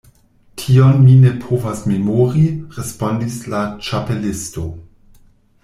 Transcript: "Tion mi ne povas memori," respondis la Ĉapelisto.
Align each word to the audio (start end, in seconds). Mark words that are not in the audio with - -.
"Tion 0.61 0.95
mi 1.07 1.17
ne 1.25 1.33
povas 1.43 1.83
memori," 1.91 2.47
respondis 2.79 3.39
la 3.55 3.61
Ĉapelisto. 3.91 4.65